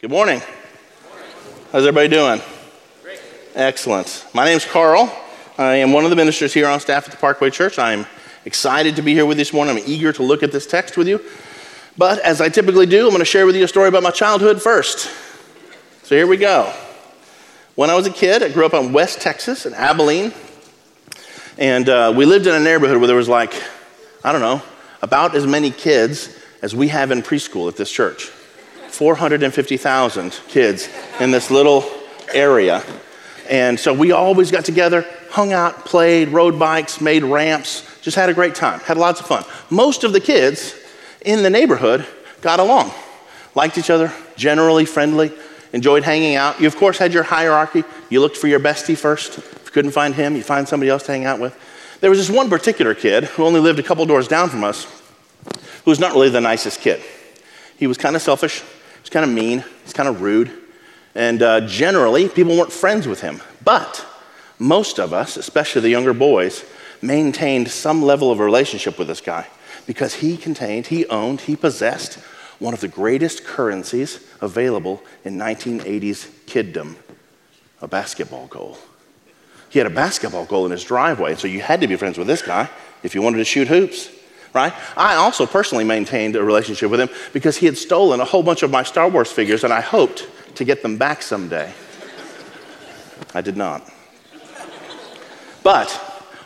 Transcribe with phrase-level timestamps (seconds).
[0.00, 0.40] Good morning.
[1.72, 2.40] How's everybody doing?
[3.56, 4.24] Excellent.
[4.32, 5.12] My name's Carl.
[5.58, 7.80] I am one of the ministers here on staff at the Parkway Church.
[7.80, 8.06] I'm
[8.44, 9.76] excited to be here with you this morning.
[9.76, 11.20] I'm eager to look at this text with you.
[11.96, 14.12] But as I typically do, I'm going to share with you a story about my
[14.12, 15.10] childhood first.
[16.04, 16.72] So here we go.
[17.74, 20.32] When I was a kid, I grew up in West Texas in Abilene.
[21.58, 23.52] And uh, we lived in a neighborhood where there was like,
[24.22, 24.62] I don't know,
[25.02, 28.30] about as many kids as we have in preschool at this church.
[28.88, 30.88] 450,000 kids
[31.20, 31.84] in this little
[32.32, 32.82] area.
[33.48, 38.28] And so we always got together, hung out, played, rode bikes, made ramps, just had
[38.28, 39.44] a great time, had lots of fun.
[39.70, 40.74] Most of the kids
[41.22, 42.06] in the neighborhood
[42.40, 42.90] got along,
[43.54, 45.32] liked each other, generally friendly,
[45.72, 46.60] enjoyed hanging out.
[46.60, 47.84] You, of course, had your hierarchy.
[48.10, 49.38] You looked for your bestie first.
[49.38, 51.56] If you couldn't find him, you find somebody else to hang out with.
[52.00, 54.86] There was this one particular kid who only lived a couple doors down from us
[55.84, 57.02] who was not really the nicest kid.
[57.76, 58.62] He was kind of selfish,
[59.00, 60.50] He's kind of mean, he's kind of rude,
[61.14, 63.40] and uh, generally, people weren't friends with him.
[63.64, 64.04] But
[64.58, 66.64] most of us, especially the younger boys,
[67.02, 69.46] maintained some level of relationship with this guy
[69.86, 72.14] because he contained, he owned, he possessed
[72.58, 76.96] one of the greatest currencies available in 1980s kiddom
[77.80, 78.76] a basketball goal.
[79.70, 82.26] He had a basketball goal in his driveway, so you had to be friends with
[82.26, 82.68] this guy
[83.02, 84.10] if you wanted to shoot hoops
[84.58, 84.74] right?
[84.96, 88.64] I also personally maintained a relationship with him because he had stolen a whole bunch
[88.64, 91.72] of my Star Wars figures and I hoped to get them back someday.
[93.34, 93.88] I did not.
[95.62, 95.88] But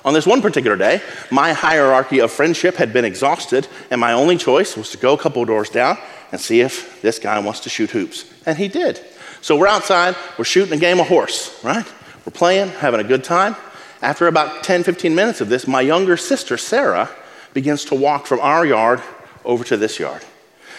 [0.05, 4.37] on this one particular day, my hierarchy of friendship had been exhausted, and my only
[4.37, 5.97] choice was to go a couple doors down
[6.33, 8.31] and see if this guy wants to shoot hoops.
[8.45, 9.01] And he did.
[9.41, 11.87] So we're outside, we're shooting a game of horse, right?
[12.27, 13.57] We're playing, having a good time.
[14.03, 17.09] After about 10, 15 minutes of this, my younger sister, Sarah,
[17.55, 19.03] begins to walk from our yard
[19.45, 20.25] over to this yard.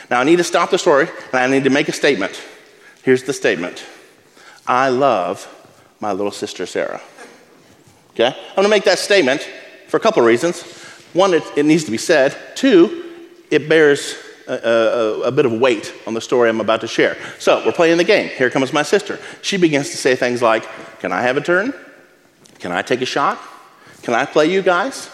[0.09, 2.41] Now, I need to stop the story and I need to make a statement.
[3.03, 3.83] Here's the statement
[4.65, 5.47] I love
[5.99, 7.01] my little sister Sarah.
[8.11, 8.35] Okay?
[8.55, 9.41] I'm to make that statement
[9.87, 10.61] for a couple of reasons.
[11.13, 12.35] One, it, it needs to be said.
[12.55, 13.03] Two,
[13.49, 14.15] it bears
[14.47, 17.17] a, a, a, bit of weight on the story I'm about to share.
[17.39, 18.29] So, we're playing the game.
[18.29, 19.19] Here comes my sister.
[19.41, 20.67] She begins to say things like,
[20.99, 21.73] Can I have a turn?
[22.59, 23.39] Can I take a shot?
[24.01, 25.09] Can I play you guys?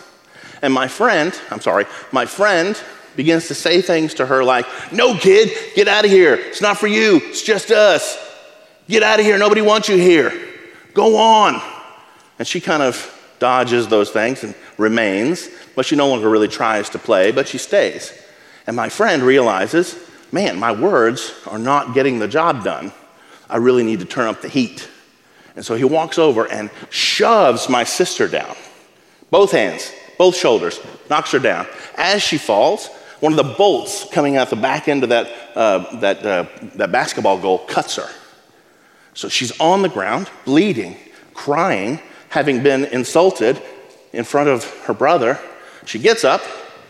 [0.62, 2.80] And my friend, I'm sorry, my friend
[3.16, 6.36] begins to say things to her like, No, kid, get out of here.
[6.36, 7.20] It's not for you.
[7.24, 8.18] It's just us.
[8.88, 9.38] Get out of here.
[9.38, 10.34] Nobody wants you here.
[10.94, 11.62] Go on.
[12.40, 16.90] And she kind of dodges those things and remains, but she no longer really tries
[16.90, 18.14] to play, but she stays.
[18.68, 19.98] And my friend realizes,
[20.31, 22.92] man, my words are not getting the job done.
[23.50, 24.88] I really need to turn up the heat.
[25.56, 28.56] And so he walks over and shoves my sister down,
[29.31, 31.66] both hands, both shoulders, knocks her down.
[31.96, 32.88] As she falls,
[33.22, 36.91] one of the bolts coming out the back end of that, uh, that, uh, that
[36.91, 38.07] basketball goal cuts her.
[39.13, 40.97] So she's on the ground, bleeding,
[41.34, 43.62] crying, having been insulted
[44.12, 45.40] in front of her brother.
[45.85, 46.41] She gets up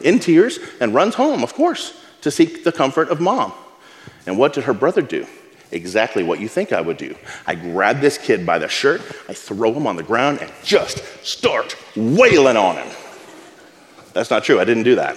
[0.01, 3.53] in tears and runs home, of course, to seek the comfort of mom.
[4.25, 5.27] And what did her brother do?
[5.71, 7.15] Exactly what you think I would do.
[7.45, 11.03] I grab this kid by the shirt, I throw him on the ground, and just
[11.23, 12.87] start wailing on him.
[14.13, 14.59] That's not true.
[14.59, 15.15] I didn't do that.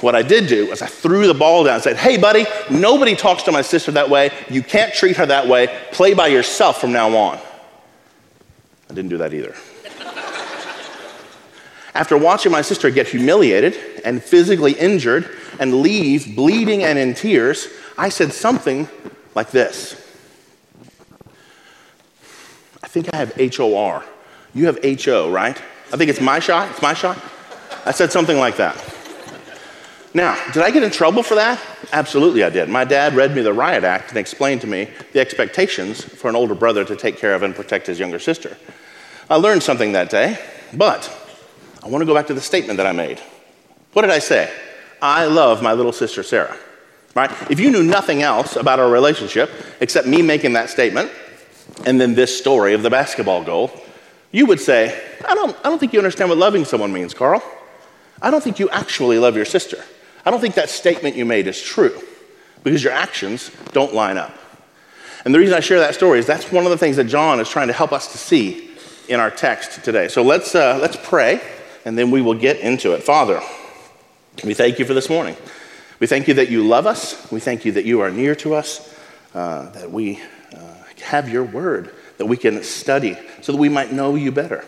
[0.00, 3.14] what I did do was I threw the ball down and said, Hey, buddy, nobody
[3.14, 4.30] talks to my sister that way.
[4.50, 5.68] You can't treat her that way.
[5.92, 7.38] Play by yourself from now on.
[8.90, 9.54] I didn't do that either.
[11.94, 15.28] After watching my sister get humiliated and physically injured
[15.60, 17.68] and leave bleeding and in tears,
[17.98, 18.88] I said something
[19.34, 19.98] like this
[22.82, 24.04] I think I have H O R.
[24.54, 25.60] You have H O, right?
[25.92, 26.70] I think it's my shot.
[26.70, 27.18] It's my shot.
[27.84, 28.76] I said something like that.
[30.14, 31.60] Now, did I get in trouble for that?
[31.92, 32.68] Absolutely, I did.
[32.68, 36.36] My dad read me the riot act and explained to me the expectations for an
[36.36, 38.56] older brother to take care of and protect his younger sister.
[39.30, 40.38] I learned something that day,
[40.74, 41.10] but
[41.82, 43.20] I want to go back to the statement that I made.
[43.92, 44.52] What did I say?
[45.00, 46.56] I love my little sister Sarah.
[47.14, 47.30] Right?
[47.50, 49.50] If you knew nothing else about our relationship
[49.80, 51.10] except me making that statement
[51.84, 53.70] and then this story of the basketball goal,
[54.32, 54.98] you would say,
[55.28, 57.42] I don't, I don't think you understand what loving someone means, Carl.
[58.20, 59.82] I don't think you actually love your sister.
[60.24, 62.00] I don't think that statement you made is true
[62.64, 64.32] because your actions don't line up.
[65.24, 67.40] And the reason I share that story is that's one of the things that John
[67.40, 68.70] is trying to help us to see
[69.08, 70.08] in our text today.
[70.08, 71.40] So let's, uh, let's pray
[71.84, 73.02] and then we will get into it.
[73.02, 73.40] Father,
[74.44, 75.36] we thank you for this morning.
[76.00, 77.30] We thank you that you love us.
[77.30, 78.94] We thank you that you are near to us,
[79.34, 80.20] uh, that we
[80.56, 80.58] uh,
[81.02, 84.64] have your word that we can study so that we might know you better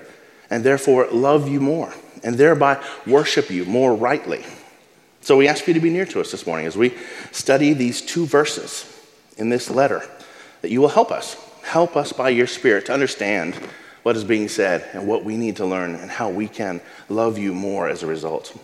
[0.50, 1.92] and therefore love you more
[2.22, 4.44] and thereby worship you more rightly.
[5.20, 6.94] So we ask you to be near to us this morning as we
[7.32, 8.90] study these two verses
[9.36, 10.02] in this letter,
[10.62, 11.36] that you will help us.
[11.62, 13.54] Help us by your Spirit to understand
[14.02, 17.38] what is being said and what we need to learn and how we can love
[17.38, 18.54] you more as a result.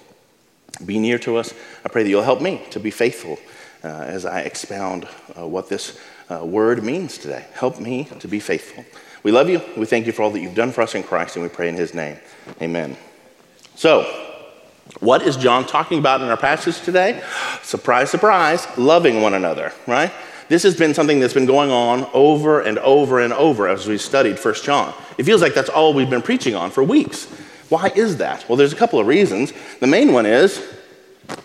[0.84, 1.54] Be near to us.
[1.84, 3.38] I pray that you'll help me to be faithful
[3.82, 5.98] uh, as I expound uh, what this
[6.30, 7.44] uh, word means today.
[7.52, 8.84] Help me to be faithful.
[9.22, 9.60] We love you.
[9.76, 11.68] We thank you for all that you've done for us in Christ, and we pray
[11.68, 12.18] in his name.
[12.62, 12.96] Amen.
[13.74, 14.02] So,
[15.00, 17.22] what is John talking about in our passage today?
[17.62, 20.12] Surprise, surprise, loving one another, right?
[20.48, 23.98] This has been something that's been going on over and over and over as we
[23.98, 24.92] studied 1 John.
[25.16, 27.26] It feels like that's all we've been preaching on for weeks.
[27.68, 28.48] Why is that?
[28.48, 29.52] Well, there's a couple of reasons.
[29.78, 30.60] The main one is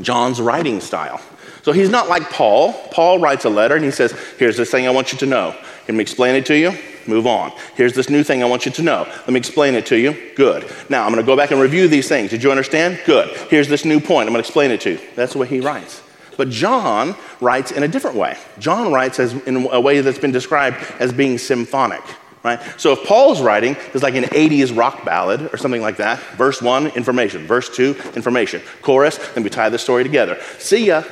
[0.02, 1.22] John's writing style.
[1.66, 2.74] So he's not like Paul.
[2.92, 5.60] Paul writes a letter and he says, Here's this thing I want you to know.
[5.88, 6.78] Let me explain it to you?
[7.08, 7.52] Move on.
[7.74, 9.04] Here's this new thing I want you to know.
[9.08, 10.16] Let me explain it to you.
[10.36, 10.72] Good.
[10.90, 12.30] Now I'm going to go back and review these things.
[12.30, 13.02] Did you understand?
[13.08, 13.36] Good.
[13.50, 14.28] Here's this new point.
[14.28, 15.00] I'm going to explain it to you.
[15.16, 16.04] That's the way he writes.
[16.38, 18.38] But John writes in a different way.
[18.60, 22.04] John writes as, in a way that's been described as being symphonic.
[22.44, 22.60] Right?
[22.78, 26.62] So if Paul's writing is like an 80s rock ballad or something like that, verse
[26.62, 27.48] 1, information.
[27.48, 28.62] Verse 2, information.
[28.84, 30.40] Chorus, then we tie the story together.
[30.60, 31.04] See ya.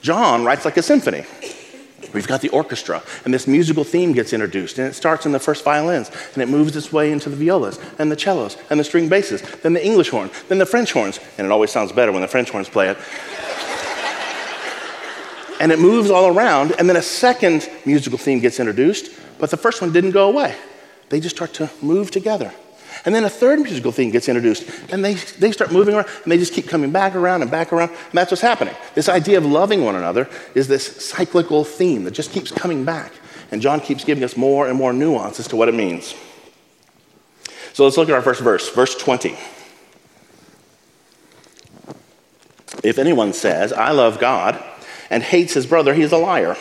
[0.00, 1.24] John writes like a symphony.
[2.12, 5.38] We've got the orchestra, and this musical theme gets introduced, and it starts in the
[5.38, 8.84] first violins, and it moves its way into the violas, and the cellos, and the
[8.84, 12.10] string basses, then the English horn, then the French horns, and it always sounds better
[12.10, 12.98] when the French horns play it.
[15.60, 19.56] and it moves all around, and then a second musical theme gets introduced, but the
[19.56, 20.56] first one didn't go away.
[21.10, 22.52] They just start to move together.
[23.04, 26.30] And then a third musical theme gets introduced, and they, they start moving around, and
[26.30, 28.74] they just keep coming back around and back around, and that's what's happening.
[28.94, 33.12] This idea of loving one another is this cyclical theme that just keeps coming back.
[33.50, 36.14] And John keeps giving us more and more nuance as to what it means.
[37.72, 39.36] So let's look at our first verse, verse 20.
[42.82, 44.62] If anyone says, I love God,
[45.10, 46.54] and hates his brother, he is a liar.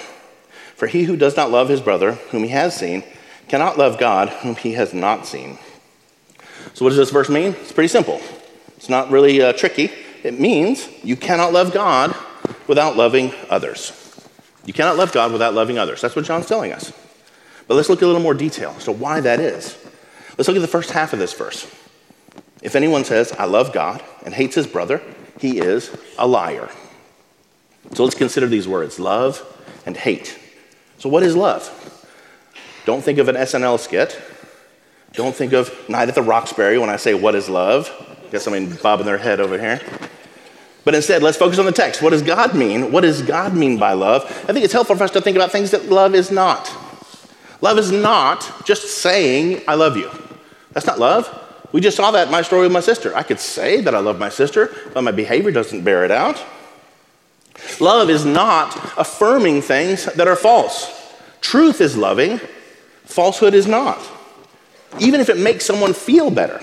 [0.75, 3.03] For he who does not love his brother, whom he has seen,
[3.47, 5.59] cannot love God, whom he has not seen.
[6.73, 7.53] So, what does this verse mean?
[7.53, 8.21] It's pretty simple.
[8.77, 9.91] It's not really uh, tricky.
[10.23, 12.15] It means you cannot love God
[12.67, 13.93] without loving others.
[14.65, 16.01] You cannot love God without loving others.
[16.01, 16.93] That's what John's telling us.
[17.67, 19.77] But let's look at a little more detail as to why that is.
[20.37, 21.65] Let's look at the first half of this verse.
[22.61, 25.01] If anyone says, I love God and hates his brother,
[25.39, 26.69] he is a liar.
[27.93, 29.43] So let's consider these words love
[29.85, 30.37] and hate.
[30.97, 31.75] So, what is love?
[32.85, 34.19] Don't think of an SNL skit.
[35.13, 37.91] Don't think of Night at the Roxbury when I say, What is love?
[38.25, 39.81] I've got somebody bobbing their head over here.
[40.85, 42.01] But instead, let's focus on the text.
[42.01, 42.91] What does God mean?
[42.91, 44.23] What does God mean by love?
[44.47, 46.71] I think it's helpful for us to think about things that love is not.
[47.61, 50.09] Love is not just saying, I love you.
[50.71, 51.27] That's not love.
[51.71, 53.15] We just saw that in my story with my sister.
[53.15, 56.43] I could say that I love my sister, but my behavior doesn't bear it out.
[57.79, 61.13] Love is not affirming things that are false.
[61.41, 62.39] Truth is loving,
[63.03, 63.99] falsehood is not
[64.99, 66.61] even if it makes someone feel better.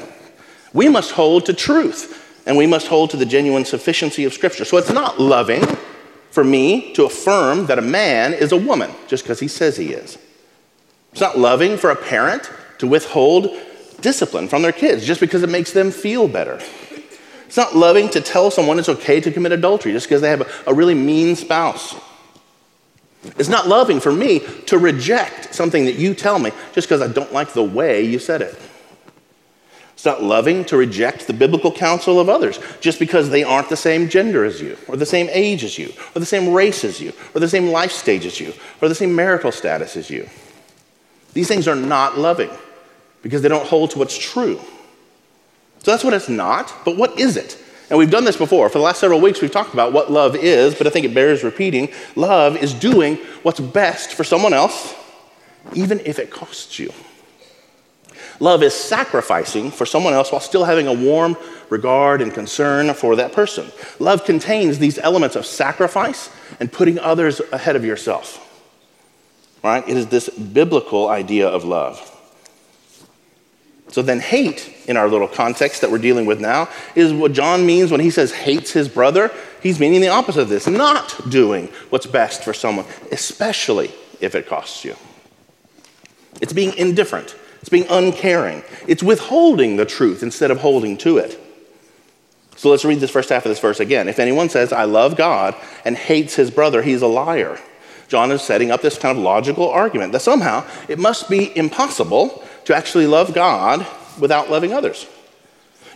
[0.72, 4.64] We must hold to truth, and we must hold to the genuine sufficiency of Scripture.
[4.64, 5.64] So it's not loving
[6.30, 9.92] for me to affirm that a man is a woman just because he says he
[9.92, 10.18] is.
[11.12, 13.48] It's not loving for a parent to withhold
[14.02, 16.60] discipline from their kids just because it makes them feel better.
[17.46, 20.62] It's not loving to tell someone it's okay to commit adultery just because they have
[20.66, 21.94] a, really mean spouse.
[23.38, 27.08] It's not loving for me to reject something that you tell me just because I
[27.08, 28.58] don't like the way you said it.
[29.94, 33.76] It's not loving to reject the biblical counsel of others just because they aren't the
[33.76, 37.00] same gender as you, or the same age as you, or the same race as
[37.00, 38.52] you, or the same life stage as you,
[38.82, 40.28] or the same marital status as you.
[41.32, 42.50] These things are not loving
[43.22, 44.60] because they don't hold to what's true.
[45.78, 47.58] So that's what it's not, but what is it?
[47.88, 48.68] And we've done this before.
[48.68, 51.14] For the last several weeks, we've talked about what love is, but I think it
[51.14, 51.90] bears repeating.
[52.16, 54.94] Love is doing what's best for someone else,
[55.72, 56.92] even if it costs you.
[58.40, 61.36] Love is sacrificing for someone else while still having a warm
[61.70, 63.70] regard and concern for that person.
[63.98, 68.42] Love contains these elements of sacrifice and putting others ahead of yourself.
[69.62, 69.88] Right?
[69.88, 72.15] It is this biblical idea of love.
[73.88, 77.64] So then, hate, in our little context that we're dealing with now, is what John
[77.64, 79.30] means when he says hates his brother.
[79.62, 84.46] He's meaning the opposite of this not doing what's best for someone, especially if it
[84.46, 84.96] costs you.
[86.40, 91.40] It's being indifferent, it's being uncaring, it's withholding the truth instead of holding to it.
[92.56, 94.08] So let's read this first half of this verse again.
[94.08, 97.60] If anyone says, I love God and hates his brother, he's a liar.
[98.08, 102.44] John is setting up this kind of logical argument that somehow it must be impossible
[102.64, 103.86] to actually love God
[104.20, 105.06] without loving others.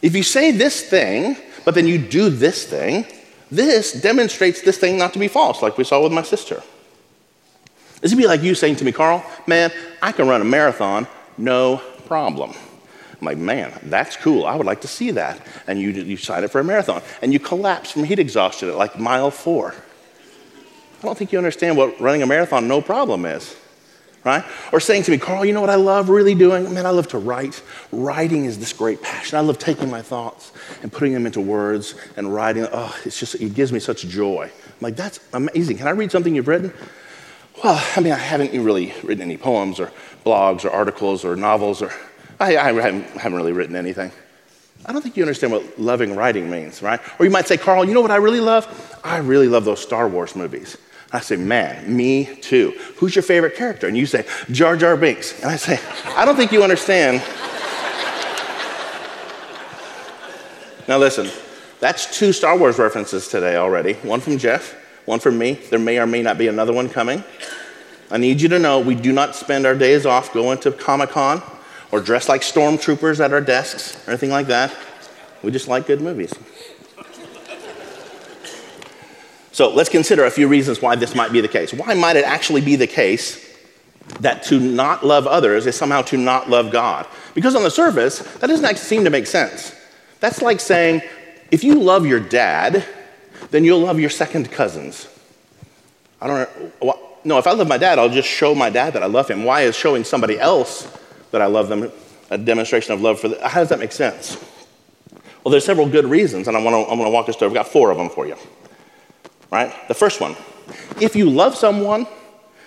[0.02, 3.06] If you say this thing, but then you do this thing,
[3.50, 6.62] This demonstrates this thing not to be false, like we saw with my sister.
[8.00, 11.06] This would be like you saying to me, Carl, man, I can run a marathon,
[11.36, 12.52] no problem.
[13.20, 14.46] I'm like, man, that's cool.
[14.46, 15.44] I would like to see that.
[15.66, 18.76] And you, you sign up for a marathon, and you collapse from heat exhaustion at
[18.76, 19.74] like mile four.
[21.00, 23.57] I don't think you understand what running a marathon no problem is,
[24.23, 24.45] right?
[24.71, 26.73] Or saying to me, Carl, you know what I love really doing?
[26.75, 27.62] Man, I love to write.
[27.90, 29.38] Writing is this great passion.
[29.38, 30.52] I love taking my thoughts
[30.83, 32.66] and putting them into words and writing.
[32.71, 34.45] Oh, it's just, it gives me such joy.
[34.45, 35.78] I'm like, that's amazing.
[35.78, 36.73] Can I read something you've written?
[37.64, 39.90] Well, I mean, I haven't really written any poems or
[40.26, 41.90] blogs or articles or novels or
[42.38, 44.11] I, I haven't, haven't really written anything.
[44.87, 47.00] I don't think you understand what loving writing means, right?
[47.19, 48.99] Or you might say, Carl, you know what I really love?
[49.04, 50.78] I really love those Star Wars movies.
[51.12, 52.72] I say, man, me too.
[52.96, 53.88] Who's your favorite character?
[53.88, 55.40] And you say, Jar Jar Binks.
[55.42, 55.80] And I say,
[56.16, 57.22] I don't think you understand.
[60.86, 61.28] now listen,
[61.80, 63.94] that's two Star Wars references today already.
[63.94, 64.74] One from Jeff,
[65.04, 65.54] one from me.
[65.54, 67.24] There may or may not be another one coming.
[68.10, 71.10] I need you to know we do not spend our days off going to Comic
[71.10, 71.42] Con
[71.90, 74.72] or dress like stormtroopers at our desks or anything like that.
[75.42, 76.32] We just like good movies.
[79.52, 81.73] So let's consider a few reasons why this might be the case.
[81.73, 83.47] Why might it actually be the case
[84.21, 87.07] that to not love others is somehow to not love God?
[87.35, 89.75] Because on the surface, that doesn't seem to make sense.
[90.21, 91.02] That's like saying,
[91.50, 92.85] if you love your dad,
[93.50, 95.09] then you'll love your second cousins.
[96.21, 96.99] I don't know.
[97.23, 99.45] No, if I love my dad, I'll just show my dad that I love him.
[99.45, 100.90] Why is showing somebody else
[101.30, 101.90] that I love them,
[102.30, 103.40] a demonstration of love for them.
[103.42, 104.37] How does that make sense?
[105.45, 107.49] Well, there's several good reasons, and I want to, I'm going to walk us through.
[107.49, 108.37] I've got four of them for you.
[109.50, 109.73] Right?
[109.88, 110.37] The first one
[111.00, 112.07] if you love someone,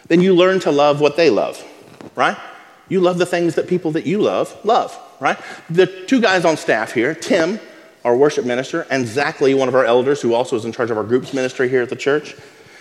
[0.08, 1.64] then you learn to love what they love.
[2.16, 2.38] Right?
[2.90, 4.98] You love the things that people that you love love.
[5.20, 5.38] Right?
[5.70, 7.60] The two guys on staff here, Tim,
[8.04, 10.98] our worship minister, and Zachary, one of our elders, who also is in charge of
[10.98, 12.36] our groups ministry here at the church,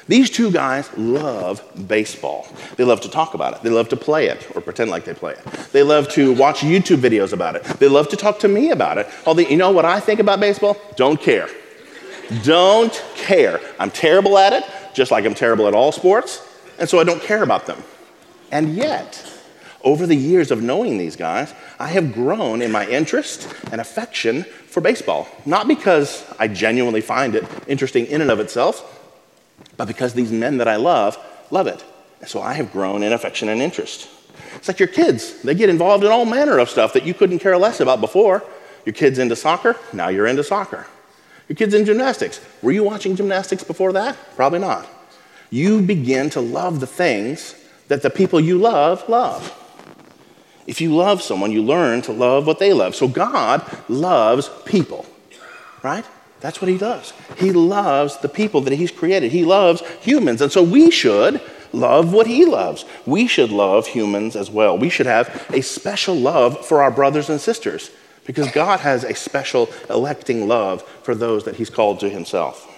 [0.08, 2.48] these two guys love baseball.
[2.76, 3.62] They love to talk about it.
[3.62, 5.44] They love to play it or pretend like they play it.
[5.70, 7.62] They love to watch YouTube videos about it.
[7.64, 9.08] They love to talk to me about it.
[9.26, 10.76] Although, you know what I think about baseball?
[10.96, 11.48] Don't care.
[12.42, 13.60] Don't care.
[13.78, 16.46] I'm terrible at it, just like I'm terrible at all sports,
[16.78, 17.82] and so I don't care about them.
[18.50, 19.22] And yet,
[19.82, 24.44] over the years of knowing these guys, I have grown in my interest and affection
[24.44, 25.26] for baseball.
[25.44, 29.00] Not because I genuinely find it interesting in and of itself,
[29.76, 31.18] but because these men that I love
[31.50, 31.84] love it.
[32.20, 34.08] And so I have grown in affection and interest.
[34.56, 37.40] It's like your kids, they get involved in all manner of stuff that you couldn't
[37.40, 38.44] care less about before.
[38.86, 40.86] Your kids into soccer, now you're into soccer.
[41.48, 44.16] Your kids in gymnastics, were you watching gymnastics before that?
[44.36, 44.88] Probably not.
[45.50, 47.54] You begin to love the things
[47.88, 49.58] that the people you love love.
[50.66, 52.94] If you love someone, you learn to love what they love.
[52.94, 55.04] So God loves people,
[55.82, 56.04] right?
[56.40, 57.12] That's what he does.
[57.36, 59.32] He loves the people that he's created.
[59.32, 60.40] He loves humans.
[60.40, 61.40] And so we should
[61.72, 62.84] love what he loves.
[63.06, 64.78] We should love humans as well.
[64.78, 67.90] We should have a special love for our brothers and sisters
[68.26, 72.68] because God has a special electing love for those that he's called to himself.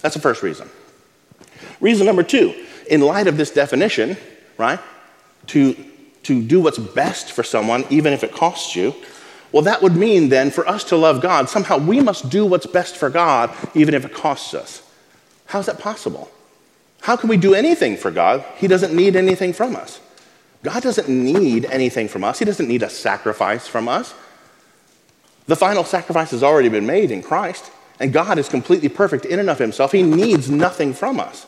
[0.00, 0.68] That's the first reason.
[1.80, 2.54] Reason number two,
[2.90, 4.16] in light of this definition,
[4.56, 4.80] right,
[5.48, 5.76] to,
[6.24, 8.94] to do what's best for someone, even if it costs you,
[9.52, 12.66] well, that would mean then for us to love God, somehow we must do what's
[12.66, 14.82] best for God, even if it costs us.
[15.46, 16.30] How's that possible?
[17.00, 18.44] How can we do anything for God?
[18.56, 20.00] He doesn't need anything from us.
[20.62, 24.14] God doesn't need anything from us, He doesn't need a sacrifice from us.
[25.48, 29.40] The final sacrifice has already been made in Christ, and God is completely perfect in
[29.40, 29.92] and of Himself.
[29.92, 31.46] He needs nothing from us.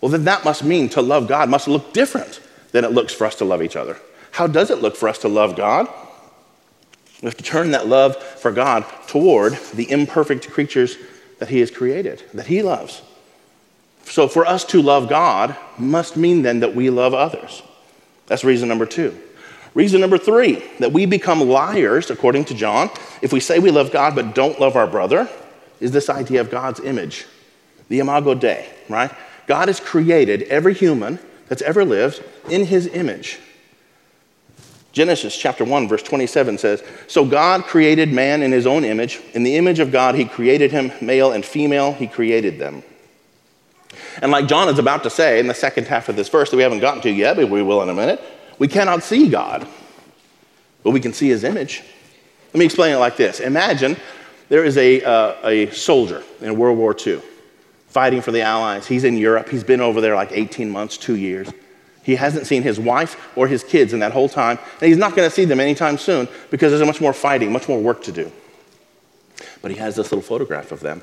[0.00, 2.40] Well, then that must mean to love God must look different
[2.72, 3.96] than it looks for us to love each other.
[4.32, 5.86] How does it look for us to love God?
[7.22, 10.96] We have to turn that love for God toward the imperfect creatures
[11.38, 13.02] that He has created, that He loves.
[14.04, 17.62] So, for us to love God must mean then that we love others.
[18.26, 19.16] That's reason number two.
[19.74, 22.90] Reason number three, that we become liars, according to John,
[23.22, 25.28] if we say we love God but don't love our brother,
[25.80, 27.26] is this idea of God's image,
[27.88, 29.10] the imago Dei, right?
[29.46, 33.38] God has created every human that's ever lived in his image.
[34.92, 39.20] Genesis chapter 1, verse 27 says, So God created man in his own image.
[39.32, 42.82] In the image of God, he created him, male and female, he created them.
[44.20, 46.56] And like John is about to say in the second half of this verse that
[46.56, 48.22] we haven't gotten to yet, but we will in a minute,
[48.58, 49.66] we cannot see God,
[50.82, 51.82] but we can see his image.
[52.52, 53.96] Let me explain it like this Imagine
[54.48, 57.22] there is a, uh, a soldier in World War II
[57.88, 58.86] fighting for the Allies.
[58.86, 61.50] He's in Europe, he's been over there like 18 months, two years.
[62.02, 65.14] He hasn't seen his wife or his kids in that whole time, and he's not
[65.14, 68.12] going to see them anytime soon because there's much more fighting, much more work to
[68.12, 68.32] do.
[69.60, 71.02] But he has this little photograph of them.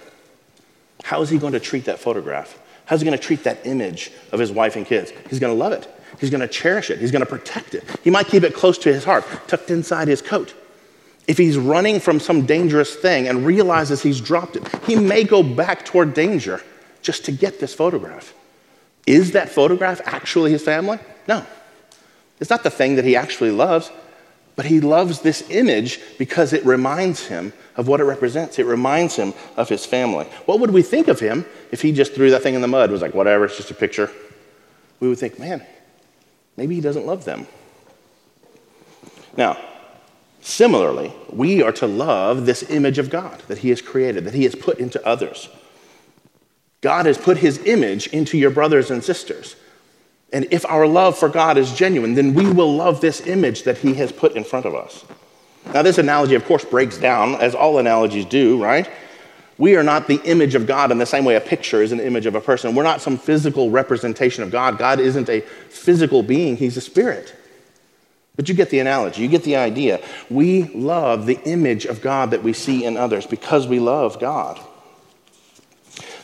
[1.04, 2.60] how is he going to treat that photograph?
[2.86, 5.12] How's he going to treat that image of his wife and kids?
[5.30, 5.88] He's going to love it.
[6.20, 7.00] He's going to cherish it.
[7.00, 7.84] He's going to protect it.
[8.04, 10.54] He might keep it close to his heart, tucked inside his coat.
[11.28, 15.44] If he's running from some dangerous thing and realizes he's dropped it, he may go
[15.44, 16.62] back toward danger
[17.02, 18.34] just to get this photograph.
[19.06, 21.00] Is that photograph actually his family?
[21.28, 21.46] No.
[22.40, 23.92] It's not the thing that he actually loves,
[24.56, 28.60] but he loves this image because it reminds him of what it represents.
[28.60, 30.26] It reminds him of his family.
[30.46, 32.92] What would we think of him if he just threw that thing in the mud,
[32.92, 34.12] was like, whatever, it's just a picture?
[35.00, 35.66] We would think, man,
[36.60, 37.48] maybe he doesn't love them.
[39.38, 39.58] Now,
[40.42, 44.44] similarly, we are to love this image of God that he has created, that he
[44.44, 45.50] has put into others.
[46.82, 49.56] God has put his image into your brothers and sisters.
[50.32, 53.80] And if our love for God is genuine, then we will love this image that
[53.80, 55.04] He has put in front of us.
[55.74, 58.90] Now, this analogy, of course, breaks down, as all analogies do, right?
[59.60, 62.00] We are not the image of God in the same way a picture is an
[62.00, 62.74] image of a person.
[62.74, 64.78] We're not some physical representation of God.
[64.78, 67.36] God isn't a physical being, He's a spirit.
[68.38, 70.02] But you get the analogy, you get the idea.
[70.30, 74.58] We love the image of God that we see in others because we love God.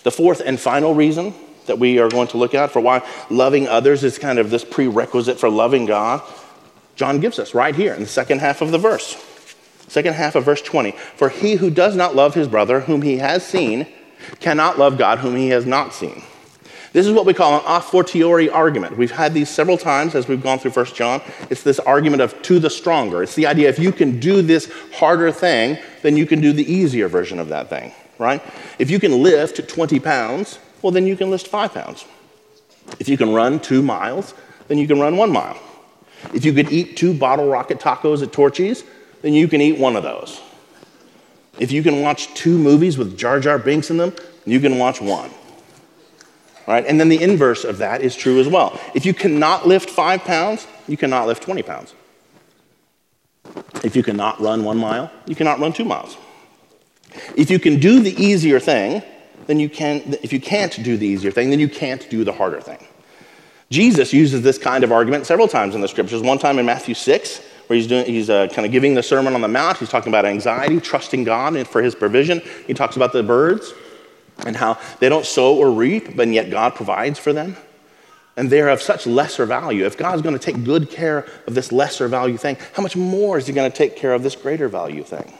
[0.03, 1.33] The fourth and final reason
[1.65, 4.63] that we are going to look at for why loving others is kind of this
[4.63, 6.21] prerequisite for loving God,
[6.95, 9.21] John gives us right here in the second half of the verse.
[9.87, 10.91] Second half of verse 20.
[10.91, 13.87] For he who does not love his brother, whom he has seen,
[14.39, 16.23] cannot love God, whom he has not seen.
[16.95, 18.97] This is what we call an a fortiori argument.
[18.97, 21.21] We've had these several times as we've gone through 1 John.
[21.49, 23.21] It's this argument of to the stronger.
[23.21, 26.63] It's the idea if you can do this harder thing, then you can do the
[26.71, 28.41] easier version of that thing, right?
[28.79, 32.05] If you can lift 20 pounds, well, then you can lift five pounds.
[32.97, 34.33] If you can run two miles,
[34.69, 35.59] then you can run one mile.
[36.33, 38.85] If you could eat two bottle rocket tacos at Torchy's,
[39.25, 40.39] then you can eat one of those.
[41.57, 44.13] If you can watch two movies with Jar Jar Binks in them,
[44.45, 45.31] you can watch one.
[46.67, 46.85] Right?
[46.85, 48.79] And then the inverse of that is true as well.
[48.93, 51.95] If you cannot lift five pounds, you cannot lift 20 pounds.
[53.83, 56.17] If you cannot run one mile, you cannot run two miles.
[57.35, 59.01] If you can do the easier thing,
[59.47, 62.31] then you can, if you can't do the easier thing, then you can't do the
[62.31, 62.85] harder thing.
[63.71, 66.21] Jesus uses this kind of argument several times in the scriptures.
[66.21, 69.33] One time in Matthew 6, where he's, doing, he's uh, kind of giving the Sermon
[69.33, 69.77] on the Mount.
[69.77, 72.41] He's talking about anxiety, trusting God for his provision.
[72.67, 73.73] He talks about the birds
[74.45, 77.55] and how they don't sow or reap, but yet God provides for them.
[78.37, 79.85] And they're of such lesser value.
[79.85, 83.37] If God's going to take good care of this lesser value thing, how much more
[83.37, 85.33] is he going to take care of this greater value thing?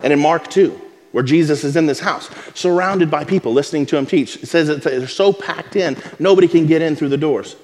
[0.00, 0.80] And in Mark 2,
[1.12, 4.36] where Jesus is in this house, surrounded by people listening to him teach.
[4.42, 7.56] It says that they're so packed in, nobody can get in through the doors.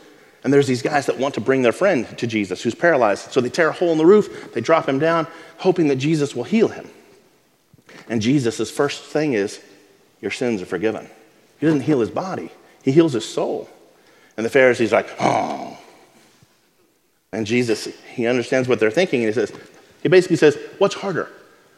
[0.46, 3.32] And there's these guys that want to bring their friend to Jesus who's paralyzed.
[3.32, 5.26] So they tear a hole in the roof, they drop him down,
[5.58, 6.88] hoping that Jesus will heal him.
[8.08, 9.60] And Jesus' first thing is,
[10.20, 11.10] Your sins are forgiven.
[11.58, 12.52] He doesn't heal his body,
[12.84, 13.68] he heals his soul.
[14.36, 15.76] And the Pharisees are like, Oh.
[17.32, 19.52] And Jesus, he understands what they're thinking, and he says,
[20.00, 21.28] He basically says, What's harder?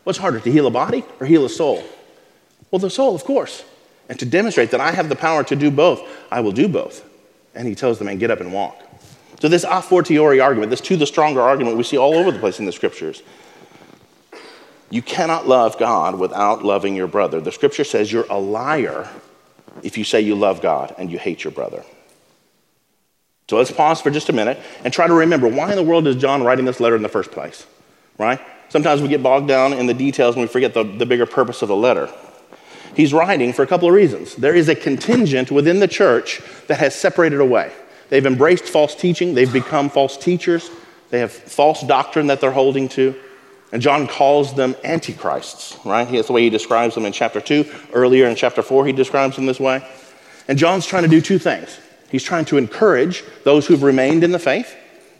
[0.04, 1.82] What's harder, to heal a body or heal a soul?
[2.70, 3.64] Well, the soul, of course.
[4.10, 7.07] And to demonstrate that I have the power to do both, I will do both.
[7.58, 8.80] And he tells the man, get up and walk.
[9.40, 12.38] So, this a fortiori argument, this to the stronger argument, we see all over the
[12.38, 13.22] place in the scriptures.
[14.90, 17.40] You cannot love God without loving your brother.
[17.40, 19.10] The scripture says you're a liar
[19.82, 21.84] if you say you love God and you hate your brother.
[23.50, 26.06] So let's pause for just a minute and try to remember why in the world
[26.06, 27.66] is John writing this letter in the first place?
[28.18, 28.40] Right?
[28.68, 31.62] Sometimes we get bogged down in the details and we forget the, the bigger purpose
[31.62, 32.10] of the letter.
[32.98, 34.34] He's writing for a couple of reasons.
[34.34, 37.70] There is a contingent within the church that has separated away.
[38.08, 40.68] They've embraced false teaching, they've become false teachers,
[41.10, 43.14] they have false doctrine that they're holding to.
[43.70, 46.10] And John calls them antichrists, right?
[46.10, 47.70] That's the way he describes them in chapter 2.
[47.92, 49.86] Earlier in chapter 4, he describes them this way.
[50.48, 51.78] And John's trying to do two things.
[52.10, 54.74] He's trying to encourage those who've remained in the faith,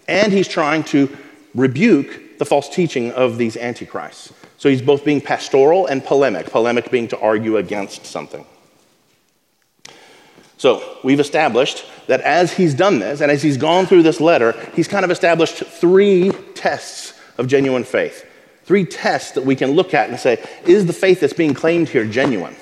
[0.09, 1.17] and he's trying to
[1.55, 4.33] rebuke the false teaching of these antichrists.
[4.59, 8.45] So he's both being pastoral and polemic, polemic being to argue against something.
[10.59, 14.53] So we've established that as he's done this, and as he's gone through this letter,
[14.75, 18.27] he's kind of established three tests of genuine faith.
[18.65, 21.89] Three tests that we can look at and say, is the faith that's being claimed
[21.89, 22.55] here genuine?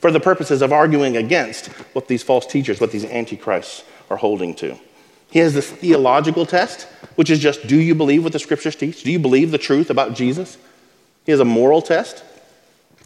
[0.00, 4.54] For the purposes of arguing against what these false teachers, what these antichrists are holding
[4.56, 4.78] to.
[5.30, 6.82] He has this theological test,
[7.16, 9.02] which is just do you believe what the scriptures teach?
[9.02, 10.56] Do you believe the truth about Jesus?
[11.24, 12.22] He has a moral test.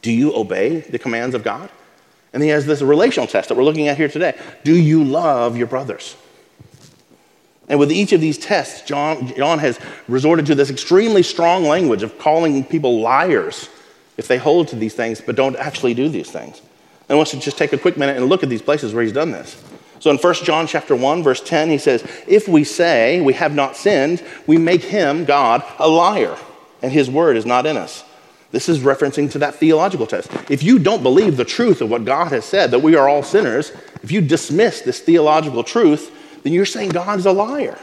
[0.02, 1.70] Do you obey the commands of God?
[2.32, 4.38] And he has this relational test that we're looking at here today.
[4.64, 6.16] Do you love your brothers?
[7.68, 9.78] And with each of these tests, John, John has
[10.08, 13.68] resorted to this extremely strong language of calling people liars
[14.16, 16.60] if they hold to these things but don't actually do these things.
[17.08, 19.02] And I want to just take a quick minute and look at these places where
[19.02, 19.62] he's done this.
[20.00, 23.54] So in 1 John chapter 1 verse 10 he says, "If we say we have
[23.54, 26.36] not sinned, we make him God a liar,
[26.82, 28.04] and his word is not in us."
[28.50, 30.30] This is referencing to that theological test.
[30.50, 33.22] If you don't believe the truth of what God has said that we are all
[33.22, 37.78] sinners, if you dismiss this theological truth, then you're saying God is a liar.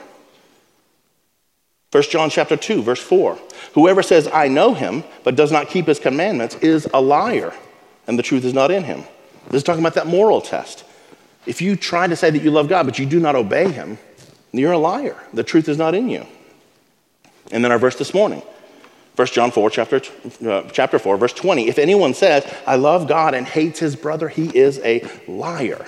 [1.92, 3.38] 1 John chapter 2 verse 4.
[3.74, 7.54] Whoever says I know him but does not keep his commandments is a liar,
[8.08, 9.04] and the truth is not in him.
[9.48, 10.84] This is talking about that moral test.
[11.46, 13.98] If you try to say that you love God, but you do not obey Him,
[14.52, 15.18] you're a liar.
[15.34, 16.26] The truth is not in you.
[17.52, 18.42] And then our verse this morning,
[19.16, 20.02] 1 John 4, chapter,
[20.46, 21.68] uh, chapter 4, verse 20.
[21.68, 25.86] If anyone says, I love God and hates his brother, he is a liar.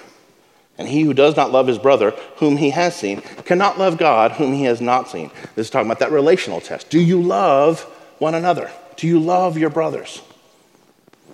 [0.77, 4.33] And he who does not love his brother, whom he has seen, cannot love God,
[4.33, 5.31] whom he has not seen.
[5.55, 6.89] This is talking about that relational test.
[6.89, 7.81] Do you love
[8.19, 8.71] one another?
[8.95, 10.21] Do you love your brothers?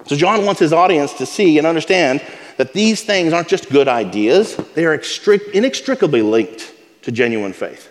[0.08, 2.21] So, John wants his audience to see and understand
[2.58, 4.93] that these things aren't just good ideas, they are
[5.53, 7.89] inextricably linked to genuine faith.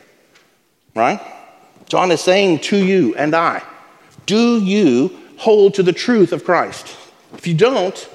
[0.95, 1.21] Right?
[1.89, 3.63] John is saying to you and I,
[4.27, 6.97] do you hold to the truth of Christ?
[7.35, 8.09] If you don't,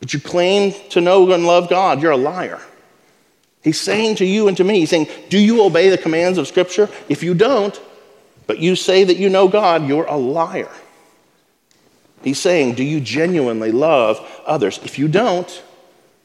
[0.00, 2.60] but you claim to know and love God, you're a liar.
[3.62, 6.46] He's saying to you and to me, he's saying, Do you obey the commands of
[6.46, 6.88] Scripture?
[7.08, 7.78] If you don't,
[8.46, 10.70] but you say that you know God, you're a liar.
[12.22, 14.78] He's saying, Do you genuinely love others?
[14.84, 15.62] If you don't,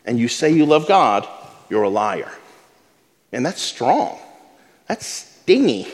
[0.05, 1.27] and you say you love God,
[1.69, 2.31] you're a liar.
[3.31, 4.19] And that's strong.
[4.87, 5.87] That's stingy.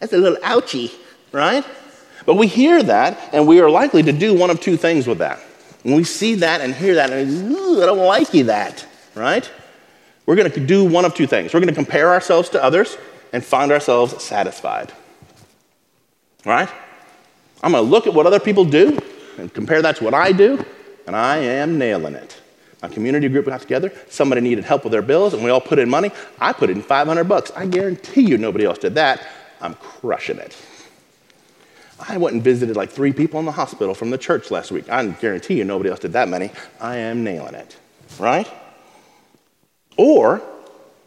[0.00, 0.90] That's a little ouchy,
[1.32, 1.64] right?
[2.26, 5.18] But we hear that, and we are likely to do one of two things with
[5.18, 5.38] that.
[5.84, 8.84] When we see that and hear that, and I don't like you that,
[9.14, 9.48] right?
[10.26, 11.54] We're going to do one of two things.
[11.54, 12.98] We're going to compare ourselves to others
[13.32, 14.92] and find ourselves satisfied,
[16.44, 16.68] right?
[17.62, 18.98] I'm going to look at what other people do
[19.38, 20.64] and compare that to what I do,
[21.06, 22.36] and I am nailing it.
[22.82, 23.92] A community group got together.
[24.08, 26.10] Somebody needed help with their bills, and we all put in money.
[26.40, 27.52] I put in 500 bucks.
[27.54, 29.24] I guarantee you nobody else did that.
[29.60, 30.56] I'm crushing it.
[31.98, 34.88] I went and visited like three people in the hospital from the church last week.
[34.90, 36.50] I guarantee you nobody else did that many.
[36.80, 37.76] I am nailing it,
[38.18, 38.48] right?
[39.96, 40.42] Or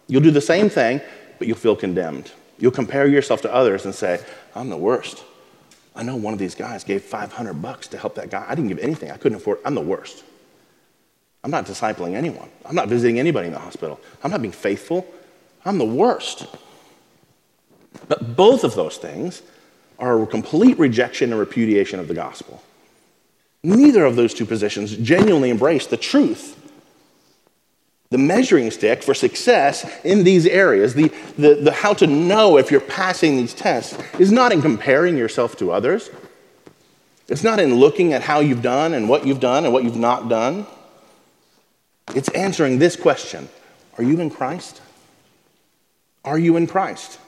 [0.07, 1.01] you'll do the same thing,
[1.37, 2.31] but you'll feel condemned.
[2.57, 4.19] You'll compare yourself to others and say,
[4.55, 5.23] I'm the worst.
[5.95, 8.45] I know one of these guys gave 500 bucks to help that guy.
[8.47, 9.11] I didn't give anything.
[9.11, 9.59] I couldn't afford.
[9.65, 10.23] I'm the worst.
[11.43, 12.49] I'm not discipling anyone.
[12.65, 13.99] I'm not visiting anybody in the hospital.
[14.23, 15.05] I'm not being faithful.
[15.63, 16.47] I'm the worst.
[18.07, 19.41] But both of those things
[19.99, 22.63] are a complete rejection and repudiation of the gospel.
[23.63, 26.55] Neither of those two positions genuinely embrace the truth.
[28.09, 32.71] The measuring stick for success in these areas, the, the, the how to know if
[32.71, 36.09] you're passing these tests, is not in comparing yourself to others.
[37.27, 39.97] It's not in looking at how you've done and what you've done and what you've
[39.97, 40.65] not done.
[42.15, 43.49] It's answering this question
[43.97, 44.81] Are you in Christ?
[46.25, 47.19] Are you in Christ?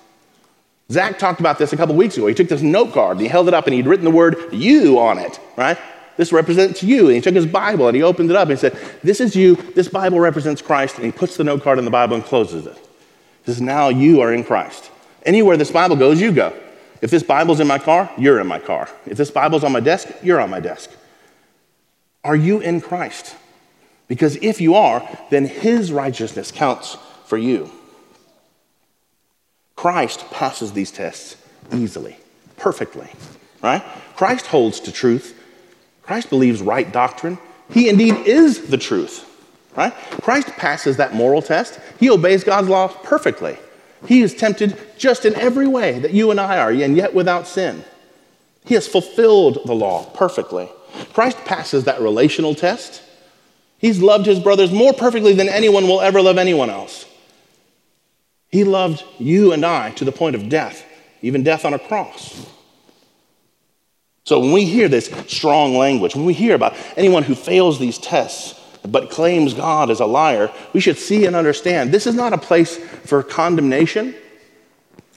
[0.92, 2.28] Zach talked about this a couple weeks ago.
[2.28, 4.38] He took this note card and he held it up and he'd written the word
[4.52, 5.78] you on it, right?
[6.18, 7.08] This represents you.
[7.08, 9.36] And he took his Bible and he opened it up and he said, This is
[9.36, 9.56] you.
[9.56, 10.98] This Bible represents Christ.
[10.98, 12.76] And he puts the note card in the Bible and closes it.
[12.76, 14.92] He says, Now you are in Christ.
[15.24, 16.54] Anywhere this Bible goes, you go.
[17.02, 18.90] If this Bible's in my car, you're in my car.
[19.06, 20.92] If this Bible's on my desk, you're on my desk.
[22.24, 23.36] Are you in Christ?
[24.08, 27.72] Because if you are, then his righteousness counts for you.
[29.82, 31.38] Christ passes these tests
[31.74, 32.16] easily,
[32.56, 33.10] perfectly,
[33.64, 33.82] right?
[34.16, 35.36] Christ holds to truth.
[36.04, 37.40] Christ believes right doctrine.
[37.72, 39.28] He indeed is the truth,
[39.76, 39.92] right?
[40.22, 41.80] Christ passes that moral test.
[42.00, 43.58] He obeys God's law perfectly.
[44.06, 47.48] He is tempted just in every way that you and I are, and yet without
[47.48, 47.84] sin.
[48.64, 50.70] He has fulfilled the law perfectly.
[51.12, 53.02] Christ passes that relational test.
[53.80, 57.08] He's loved his brothers more perfectly than anyone will ever love anyone else.
[58.52, 60.86] He loved you and I to the point of death,
[61.22, 62.46] even death on a cross.
[64.24, 67.98] So when we hear this strong language, when we hear about anyone who fails these
[67.98, 72.34] tests but claims God as a liar, we should see and understand this is not
[72.34, 74.16] a place for condemnation,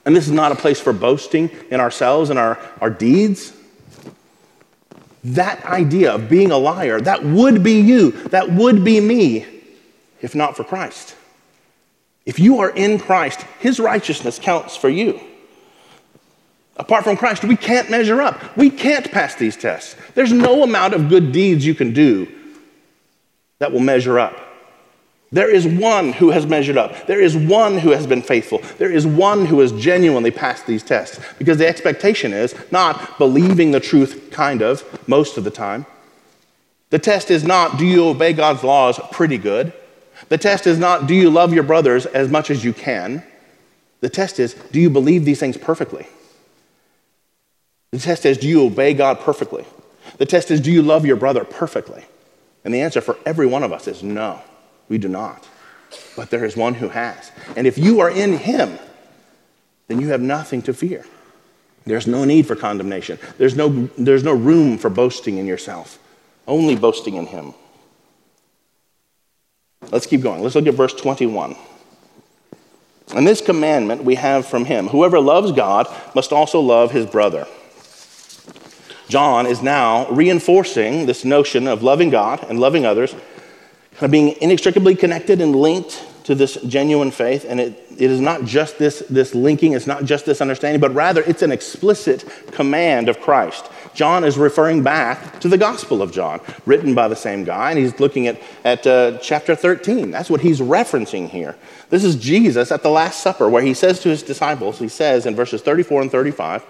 [0.04, 3.54] and this is not a place for boasting in ourselves and our, our deeds
[5.24, 9.46] that idea of being a liar, that would be you, that would be me,
[10.20, 11.16] if not for Christ.
[12.26, 15.20] If you are in Christ, his righteousness counts for you.
[16.76, 18.56] Apart from Christ, we can't measure up.
[18.56, 19.94] We can't pass these tests.
[20.14, 22.32] There's no amount of good deeds you can do
[23.58, 24.40] that will measure up.
[25.30, 27.06] There is one who has measured up.
[27.06, 28.58] There is one who has been faithful.
[28.78, 31.18] There is one who has genuinely passed these tests.
[31.38, 35.86] Because the expectation is not believing the truth, kind of, most of the time.
[36.90, 39.72] The test is not, do you obey God's laws pretty good?
[40.28, 43.22] The test is not, do you love your brothers as much as you can?
[44.00, 46.06] The test is, do you believe these things perfectly?
[47.90, 49.64] The test is, do you obey God perfectly?
[50.18, 52.04] The test is, do you love your brother perfectly?
[52.64, 54.42] And the answer for every one of us is no,
[54.88, 55.46] we do not.
[56.16, 57.30] But there is one who has.
[57.56, 58.78] And if you are in him,
[59.88, 61.04] then you have nothing to fear.
[61.86, 63.18] There's no need for condemnation.
[63.36, 65.98] There's no, there's no room for boasting in yourself,
[66.48, 67.54] only boasting in him.
[69.90, 70.42] Let's keep going.
[70.42, 71.56] Let's look at verse 21.
[73.14, 77.46] And this commandment we have from him whoever loves God must also love his brother.
[79.08, 83.14] John is now reinforcing this notion of loving God and loving others,
[84.00, 87.44] of being inextricably connected and linked to this genuine faith.
[87.46, 90.94] And it, it is not just this, this linking, it's not just this understanding, but
[90.94, 93.66] rather it's an explicit command of Christ.
[93.94, 97.78] John is referring back to the Gospel of John, written by the same guy, and
[97.78, 100.10] he's looking at, at uh, chapter 13.
[100.10, 101.56] That's what he's referencing here.
[101.90, 105.26] This is Jesus at the Last Supper, where he says to his disciples, he says
[105.26, 106.64] in verses 34 and 35,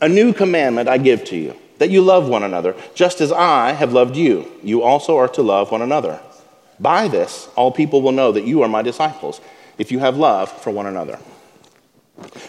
[0.00, 3.72] A new commandment I give to you, that you love one another, just as I
[3.72, 4.50] have loved you.
[4.62, 6.20] You also are to love one another.
[6.80, 9.42] By this, all people will know that you are my disciples,
[9.76, 11.18] if you have love for one another.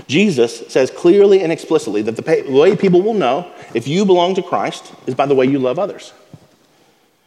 [0.07, 4.41] Jesus says clearly and explicitly that the way people will know if you belong to
[4.41, 6.13] Christ is by the way you love others.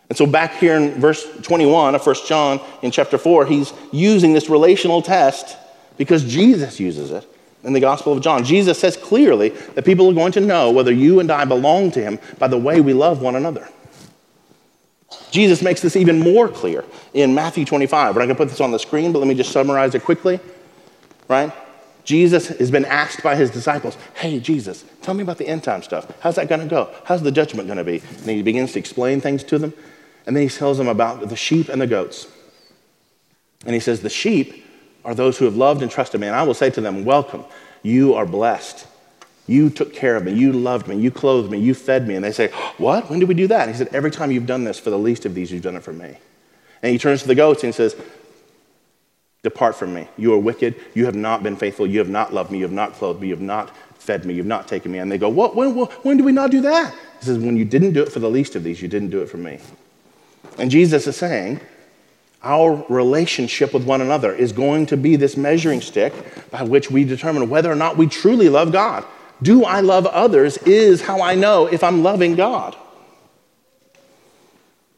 [0.08, 4.32] And so, back here in verse 21 of 1 John in chapter 4, he's using
[4.32, 5.56] this relational test
[5.96, 7.26] because Jesus uses it
[7.62, 8.42] in the Gospel of John.
[8.44, 12.02] Jesus says clearly that people are going to know whether you and I belong to
[12.02, 13.68] him by the way we love one another.
[15.30, 18.14] Jesus makes this even more clear in Matthew 25.
[18.14, 20.02] We're not going to put this on the screen, but let me just summarize it
[20.02, 20.40] quickly.
[21.28, 21.52] Right?
[22.10, 25.80] Jesus has been asked by his disciples, Hey, Jesus, tell me about the end time
[25.80, 26.12] stuff.
[26.18, 26.92] How's that going to go?
[27.04, 28.02] How's the judgment going to be?
[28.18, 29.72] And he begins to explain things to them.
[30.26, 32.26] And then he tells them about the sheep and the goats.
[33.64, 34.66] And he says, The sheep
[35.04, 36.26] are those who have loved and trusted me.
[36.26, 37.44] And I will say to them, Welcome.
[37.84, 38.88] You are blessed.
[39.46, 40.32] You took care of me.
[40.32, 40.96] You loved me.
[40.96, 41.58] You clothed me.
[41.60, 42.16] You fed me.
[42.16, 43.08] And they say, What?
[43.08, 43.68] When did we do that?
[43.68, 45.76] And he said, Every time you've done this for the least of these, you've done
[45.76, 46.16] it for me.
[46.82, 47.94] And he turns to the goats and he says,
[49.42, 50.06] Depart from me.
[50.16, 50.74] You are wicked.
[50.94, 51.86] You have not been faithful.
[51.86, 52.58] You have not loved me.
[52.58, 53.28] You have not clothed me.
[53.28, 54.34] You have not fed me.
[54.34, 54.98] You have not taken me.
[54.98, 55.56] And they go, What?
[55.56, 56.94] When, when do we not do that?
[57.20, 59.22] He says, When you didn't do it for the least of these, you didn't do
[59.22, 59.58] it for me.
[60.58, 61.60] And Jesus is saying,
[62.42, 66.14] our relationship with one another is going to be this measuring stick
[66.50, 69.04] by which we determine whether or not we truly love God.
[69.42, 72.76] Do I love others is how I know if I'm loving God.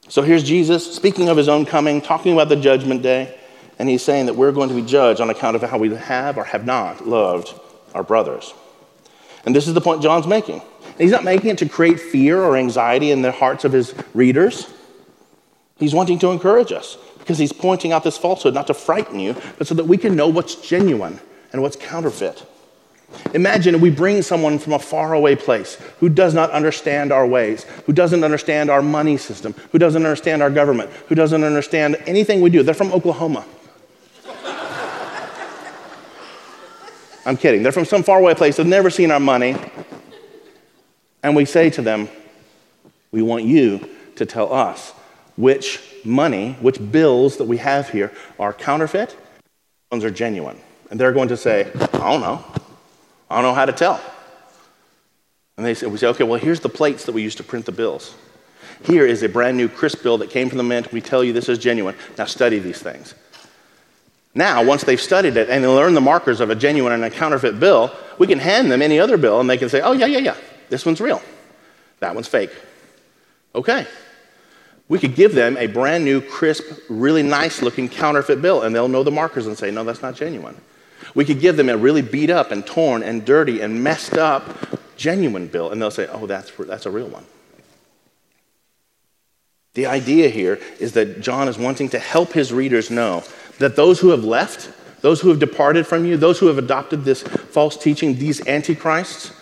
[0.09, 3.37] So here's Jesus speaking of his own coming, talking about the judgment day.
[3.83, 6.39] And he's saying that we're going to be judged on account of how we have
[6.39, 7.53] or have not loved
[7.97, 8.55] our brothers.
[9.45, 10.63] And this is the point John's making.
[10.99, 14.73] He's not making it to create fear or anxiety in the hearts of his readers.
[15.79, 19.35] He's wanting to encourage us because he's pointing out this falsehood, not to frighten you,
[19.59, 21.19] but so that we can know what's genuine
[21.53, 22.47] and what's counterfeit.
[23.35, 27.93] Imagine we bring someone from a faraway place who does not understand our ways, who
[27.93, 32.49] doesn't understand our money system, who doesn't understand our government, who doesn't understand anything we
[32.49, 32.63] do.
[32.63, 33.45] They're from Oklahoma.
[37.25, 37.63] I'm kidding.
[37.63, 38.57] They're from some faraway place.
[38.57, 39.57] They've never seen our money.
[41.23, 42.09] And we say to them,
[43.13, 44.93] We want you to tell us
[45.37, 49.17] which money, which bills that we have here are counterfeit,
[49.91, 50.59] ones are genuine.
[50.91, 52.45] And they're going to say, I don't know.
[53.31, 54.01] I don't know how to tell.
[55.57, 57.67] And they say, we say, okay, well, here's the plates that we use to print
[57.67, 58.15] the bills.
[58.85, 60.93] Here is a brand new crisp bill that came from the mint.
[60.93, 61.95] We tell you this is genuine.
[62.19, 63.15] Now study these things.
[64.35, 67.11] Now, once they've studied it and they learn the markers of a genuine and a
[67.11, 70.07] counterfeit bill, we can hand them any other bill and they can say, oh, yeah,
[70.07, 70.37] yeah, yeah,
[70.71, 71.21] this one's real.
[72.01, 72.51] That one's fake.
[73.55, 73.87] Okay.
[74.89, 78.89] We could give them a brand new, crisp, really nice looking counterfeit bill and they'll
[78.89, 80.57] know the markers and say, no, that's not genuine.
[81.15, 84.45] We could give them a really beat up and torn and dirty and messed up
[84.97, 87.25] genuine bill and they'll say, oh, that's, that's a real one.
[89.75, 93.25] The idea here is that John is wanting to help his readers know
[93.59, 94.71] that those who have left,
[95.03, 99.33] those who have departed from you, those who have adopted this false teaching, these antichrists,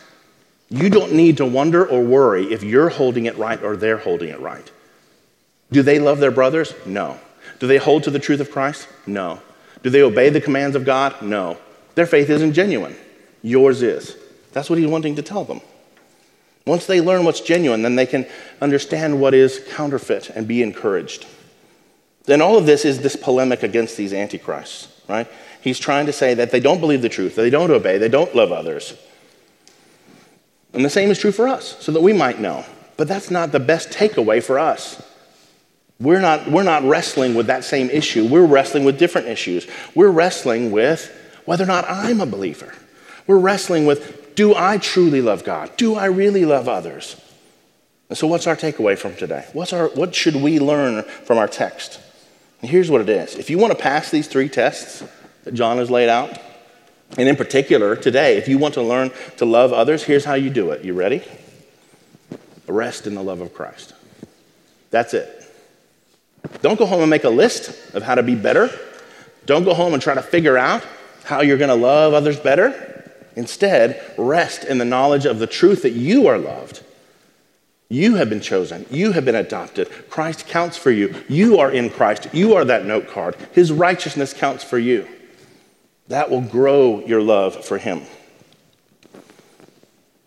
[0.68, 4.28] you don't need to wonder or worry if you're holding it right or they're holding
[4.28, 4.70] it right.
[5.72, 6.74] Do they love their brothers?
[6.86, 7.18] No.
[7.58, 8.88] Do they hold to the truth of Christ?
[9.06, 9.40] No.
[9.82, 11.20] Do they obey the commands of God?
[11.22, 11.58] No.
[11.94, 12.96] Their faith isn't genuine.
[13.42, 14.16] Yours is.
[14.52, 15.60] That's what he's wanting to tell them.
[16.66, 18.26] Once they learn what's genuine, then they can
[18.60, 21.26] understand what is counterfeit and be encouraged.
[22.24, 25.28] Then all of this is this polemic against these antichrists, right?
[25.60, 28.34] He's trying to say that they don't believe the truth, they don't obey, they don't
[28.34, 28.94] love others.
[30.72, 32.64] And the same is true for us, so that we might know.
[32.96, 35.02] But that's not the best takeaway for us.
[35.98, 38.26] We're not, we're not wrestling with that same issue.
[38.26, 39.66] We're wrestling with different issues.
[39.94, 42.72] We're wrestling with whether or not I'm a believer.
[43.26, 45.76] We're wrestling with do I truly love God?
[45.76, 47.20] Do I really love others?
[48.08, 49.46] And so, what's our takeaway from today?
[49.52, 52.00] What's our, what should we learn from our text?
[52.60, 55.04] And here's what it is if you want to pass these three tests
[55.44, 56.38] that John has laid out,
[57.16, 60.50] and in particular today, if you want to learn to love others, here's how you
[60.50, 60.84] do it.
[60.84, 61.22] You ready?
[62.66, 63.94] Rest in the love of Christ.
[64.90, 65.36] That's it.
[66.62, 68.70] Don't go home and make a list of how to be better.
[69.46, 70.84] Don't go home and try to figure out
[71.24, 72.86] how you're going to love others better.
[73.36, 76.82] Instead, rest in the knowledge of the truth that you are loved.
[77.92, 78.86] You have been chosen.
[78.88, 79.90] You have been adopted.
[80.08, 81.12] Christ counts for you.
[81.28, 82.28] You are in Christ.
[82.32, 83.34] You are that note card.
[83.50, 85.08] His righteousness counts for you.
[86.06, 88.02] That will grow your love for Him.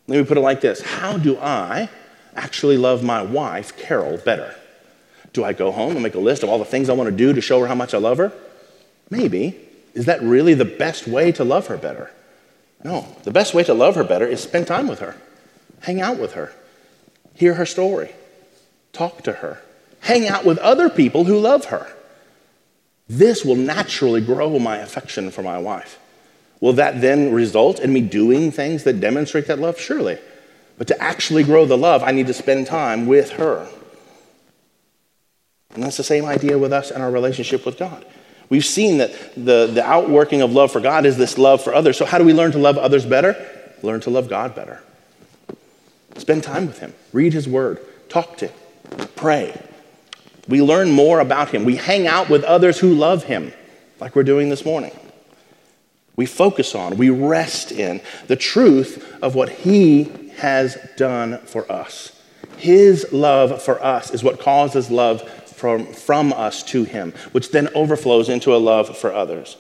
[0.08, 1.90] Let me put it like this How do I
[2.36, 4.56] actually love my wife, Carol, better?
[5.32, 7.16] Do I go home and make a list of all the things I want to
[7.16, 8.34] do to show her how much I love her?
[9.10, 9.58] Maybe.
[9.94, 12.12] Is that really the best way to love her better?
[12.84, 13.08] No.
[13.24, 15.16] The best way to love her better is spend time with her,
[15.82, 16.52] hang out with her,
[17.36, 18.12] hear her story,
[18.92, 19.62] talk to her,
[20.02, 21.92] hang out with other people who love her.
[23.08, 26.00] This will naturally grow my affection for my wife.
[26.60, 29.80] Will that then result in me doing things that demonstrate that love?
[29.80, 30.18] Surely.
[30.78, 33.70] But to actually grow the love, I need to spend time with her.
[35.74, 38.06] And that's the same idea with us and our relationship with God.
[38.50, 41.98] We've seen that the, the outworking of love for God is this love for others.
[41.98, 43.36] So, how do we learn to love others better?
[43.82, 44.82] Learn to love God better.
[46.18, 49.60] Spend time with Him, read His Word, talk to Him, pray.
[50.48, 51.66] We learn more about Him.
[51.66, 53.54] We hang out with others who love Him,
[54.00, 54.92] like we're doing this morning.
[56.16, 62.20] We focus on, we rest in the truth of what He has done for us.
[62.58, 67.70] His love for us is what causes love from, from us to Him, which then
[67.74, 69.58] overflows into a love for others.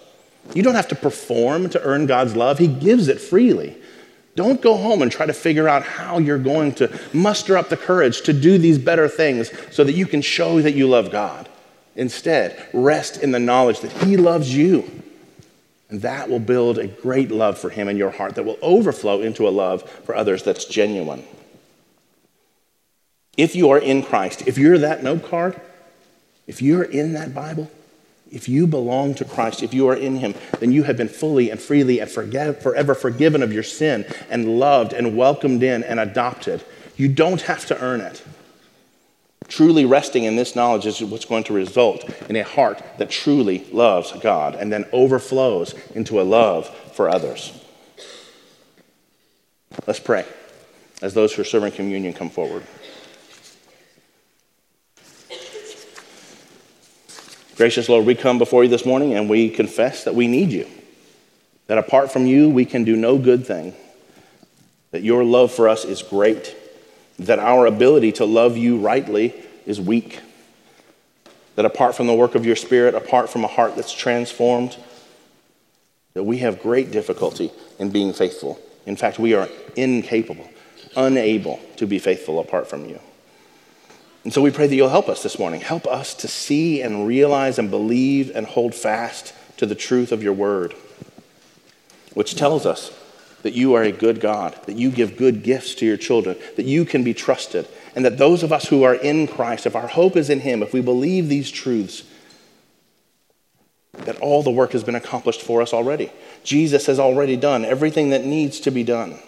[0.53, 3.77] You don't have to perform to earn God's love, He gives it freely.
[4.35, 7.77] Don't go home and try to figure out how you're going to muster up the
[7.77, 11.47] courage to do these better things so that you can show that you love God.
[11.95, 14.89] Instead, rest in the knowledge that He loves you.
[15.89, 19.21] And that will build a great love for Him in your heart that will overflow
[19.21, 21.23] into a love for others that's genuine.
[23.37, 25.59] If you are in Christ, if you're that note card,
[26.47, 27.69] if you're in that Bible,
[28.33, 31.51] if you belong to Christ, if you are in Him, then you have been fully
[31.51, 36.63] and freely and forever forgiven of your sin and loved and welcomed in and adopted.
[36.97, 38.23] You don't have to earn it.
[39.47, 43.65] Truly resting in this knowledge is what's going to result in a heart that truly
[43.71, 47.59] loves God and then overflows into a love for others.
[49.85, 50.25] Let's pray
[51.01, 52.63] as those who are serving communion come forward.
[57.55, 60.67] Gracious Lord, we come before you this morning and we confess that we need you,
[61.67, 63.75] that apart from you, we can do no good thing,
[64.89, 66.55] that your love for us is great,
[67.19, 69.35] that our ability to love you rightly
[69.67, 70.19] is weak,
[71.55, 74.75] that apart from the work of your Spirit, apart from a heart that's transformed,
[76.15, 78.59] that we have great difficulty in being faithful.
[78.87, 80.49] In fact, we are incapable,
[80.95, 82.99] unable to be faithful apart from you.
[84.23, 85.61] And so we pray that you'll help us this morning.
[85.61, 90.23] Help us to see and realize and believe and hold fast to the truth of
[90.23, 90.73] your word,
[92.13, 92.97] which tells us
[93.41, 96.65] that you are a good God, that you give good gifts to your children, that
[96.65, 99.87] you can be trusted, and that those of us who are in Christ, if our
[99.87, 102.03] hope is in Him, if we believe these truths,
[103.91, 106.11] that all the work has been accomplished for us already.
[106.43, 109.19] Jesus has already done everything that needs to be done.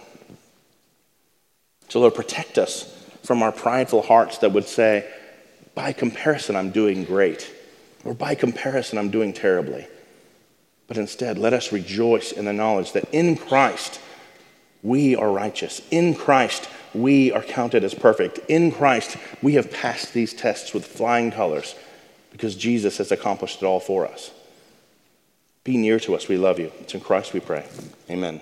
[1.89, 2.94] So, Lord, protect us
[3.25, 5.11] from our prideful hearts that would say,
[5.73, 7.51] by comparison, I'm doing great,
[8.03, 9.88] or by comparison, I'm doing terribly.
[10.88, 13.99] But instead, let us rejoice in the knowledge that in Christ,
[14.83, 15.81] we are righteous.
[15.89, 18.39] In Christ, we are counted as perfect.
[18.47, 21.76] In Christ, we have passed these tests with flying colors
[22.32, 24.32] because Jesus has accomplished it all for us.
[25.63, 26.28] Be near to us.
[26.28, 26.71] We love you.
[26.82, 27.65] It's in Christ we pray.
[28.09, 28.39] Amen.